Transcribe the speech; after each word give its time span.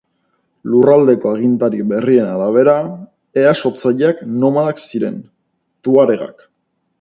Lurraldeko 0.75 1.33
agintari 1.35 1.83
berrien 1.91 2.31
arabera, 2.37 2.75
erasotzaileak 3.43 4.25
nomadak 4.39 4.83
ziren, 4.87 5.21
tuaregak. 5.89 6.45